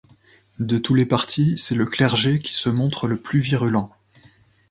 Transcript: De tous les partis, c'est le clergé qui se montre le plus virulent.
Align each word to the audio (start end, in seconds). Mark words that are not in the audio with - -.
De 0.57 0.79
tous 0.79 0.95
les 0.95 1.05
partis, 1.05 1.59
c'est 1.59 1.75
le 1.75 1.85
clergé 1.85 2.39
qui 2.39 2.55
se 2.55 2.69
montre 2.71 3.07
le 3.07 3.17
plus 3.19 3.39
virulent. 3.39 3.91